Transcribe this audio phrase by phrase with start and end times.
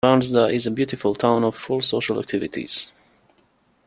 [0.03, 2.91] Vansda is a beautiful town of full social activities.